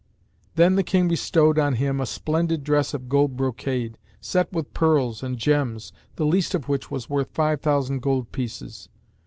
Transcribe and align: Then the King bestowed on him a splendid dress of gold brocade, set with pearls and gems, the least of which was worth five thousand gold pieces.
Then 0.55 0.77
the 0.77 0.83
King 0.83 1.07
bestowed 1.09 1.59
on 1.59 1.75
him 1.75 2.01
a 2.01 2.07
splendid 2.07 2.63
dress 2.63 2.95
of 2.95 3.07
gold 3.07 3.37
brocade, 3.37 3.99
set 4.19 4.51
with 4.51 4.73
pearls 4.73 5.21
and 5.21 5.37
gems, 5.37 5.93
the 6.15 6.25
least 6.25 6.55
of 6.55 6.67
which 6.67 6.89
was 6.89 7.07
worth 7.07 7.29
five 7.35 7.61
thousand 7.61 8.01
gold 8.01 8.31
pieces. 8.31 8.89